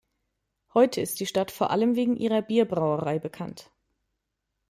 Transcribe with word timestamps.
Heute 0.73 0.99
ist 0.99 1.19
die 1.19 1.27
Stadt 1.27 1.51
vor 1.51 1.69
allem 1.69 1.95
wegen 1.95 2.15
ihrer 2.15 2.41
Bierbrauerei 2.41 3.19
bekannt. 3.19 3.69